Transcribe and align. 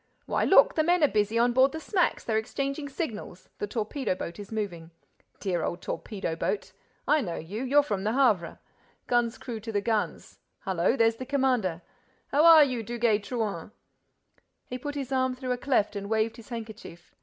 —Why, 0.25 0.45
look, 0.45 0.73
the 0.73 0.81
men 0.83 1.03
are 1.03 1.07
busy 1.07 1.37
on 1.37 1.53
board 1.53 1.73
the 1.73 1.79
smacks—they're 1.79 2.35
exchanging 2.35 2.89
signals.—The 2.89 3.67
torpedo 3.67 4.15
boat 4.15 4.39
is 4.39 4.51
moving.—Dear 4.51 5.63
old 5.63 5.83
torpedo 5.83 6.35
boat! 6.35 6.71
I 7.07 7.21
know 7.21 7.35
you, 7.35 7.63
you're 7.63 7.83
from 7.83 8.03
the 8.03 8.13
Havre.—Guns' 8.13 9.37
crews 9.37 9.61
to 9.61 9.71
the 9.71 9.79
guns!—Hullo, 9.79 10.97
there's 10.97 11.17
the 11.17 11.25
commander!—How 11.27 12.43
are 12.43 12.63
you, 12.63 12.81
Duguay 12.83 13.19
Trouin?" 13.21 13.69
He 14.65 14.79
put 14.79 14.95
his 14.95 15.11
arm 15.11 15.35
through 15.35 15.51
a 15.51 15.57
cleft 15.59 15.95
and 15.95 16.09
waved 16.09 16.37
his 16.37 16.49
handkerchief. 16.49 17.13